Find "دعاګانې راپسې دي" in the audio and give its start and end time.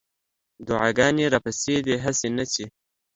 0.67-1.95